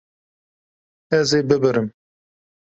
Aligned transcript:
Ez 1.17 1.29
ê 1.39 1.41
bibirim. 1.49 1.87